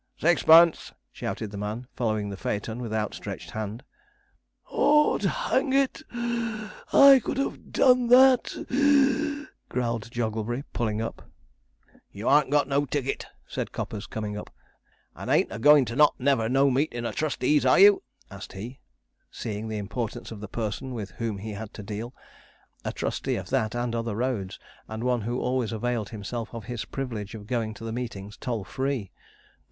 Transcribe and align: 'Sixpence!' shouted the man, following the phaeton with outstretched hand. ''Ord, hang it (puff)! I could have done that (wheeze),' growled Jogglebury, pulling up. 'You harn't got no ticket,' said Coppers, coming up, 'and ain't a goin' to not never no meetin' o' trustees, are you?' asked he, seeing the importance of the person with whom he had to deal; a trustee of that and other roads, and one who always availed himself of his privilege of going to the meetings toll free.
'Sixpence!' 0.17 0.93
shouted 1.11 1.51
the 1.51 1.59
man, 1.59 1.85
following 1.93 2.31
the 2.31 2.35
phaeton 2.35 2.81
with 2.81 2.91
outstretched 2.91 3.51
hand. 3.51 3.83
''Ord, 4.67 5.21
hang 5.21 5.73
it 5.73 6.01
(puff)! 6.09 6.73
I 6.91 7.19
could 7.23 7.37
have 7.37 7.71
done 7.71 8.07
that 8.07 8.45
(wheeze),' 8.71 9.45
growled 9.69 10.09
Jogglebury, 10.09 10.63
pulling 10.73 11.03
up. 11.03 11.29
'You 12.11 12.27
harn't 12.27 12.49
got 12.49 12.67
no 12.67 12.85
ticket,' 12.87 13.27
said 13.47 13.71
Coppers, 13.71 14.07
coming 14.07 14.35
up, 14.35 14.49
'and 15.15 15.29
ain't 15.29 15.51
a 15.51 15.59
goin' 15.59 15.85
to 15.85 15.95
not 15.95 16.15
never 16.19 16.49
no 16.49 16.71
meetin' 16.71 17.05
o' 17.05 17.11
trustees, 17.11 17.63
are 17.63 17.77
you?' 17.79 18.01
asked 18.31 18.53
he, 18.53 18.79
seeing 19.29 19.67
the 19.67 19.77
importance 19.77 20.31
of 20.31 20.39
the 20.39 20.47
person 20.47 20.95
with 20.95 21.11
whom 21.11 21.37
he 21.37 21.51
had 21.51 21.75
to 21.75 21.83
deal; 21.83 22.11
a 22.83 22.91
trustee 22.91 23.35
of 23.35 23.51
that 23.51 23.75
and 23.75 23.93
other 23.93 24.15
roads, 24.15 24.57
and 24.87 25.03
one 25.03 25.21
who 25.21 25.39
always 25.39 25.71
availed 25.71 26.09
himself 26.09 26.51
of 26.55 26.65
his 26.65 26.85
privilege 26.85 27.35
of 27.35 27.45
going 27.45 27.71
to 27.75 27.83
the 27.83 27.93
meetings 27.93 28.35
toll 28.35 28.63
free. 28.63 29.11